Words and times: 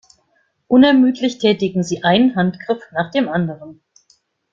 Unermüdlich 0.67 1.37
tätigen 1.37 1.83
sie 1.83 2.03
einen 2.03 2.35
Handgriff 2.35 2.81
nach 2.91 3.11
dem 3.11 3.29
anderen. 3.29 3.83